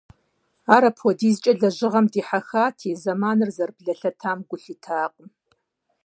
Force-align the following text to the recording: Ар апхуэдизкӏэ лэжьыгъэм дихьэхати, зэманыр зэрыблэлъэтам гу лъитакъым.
Ар 0.75 0.83
апхуэдизкӏэ 0.89 1.51
лэжьыгъэм 1.59 2.05
дихьэхати, 2.11 2.99
зэманыр 3.01 3.49
зэрыблэлъэтам 3.55 4.39
гу 4.47 4.57
лъитакъым. 4.61 5.29